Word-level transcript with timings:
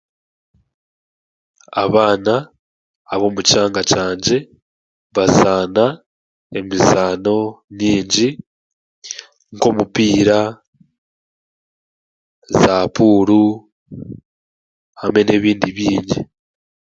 Abaana 1.83 2.33
ab'omu 3.13 3.41
kyanga 3.49 3.81
kyangye 3.89 4.37
bazaana 5.15 5.85
emizaano 6.57 7.35
mingi 7.77 8.27
nk'omupiira 9.55 10.39
za 12.61 12.75
puuru 12.95 13.41
hamwe 14.99 15.19
n'ebindi 15.23 15.69
bingi 15.77 16.19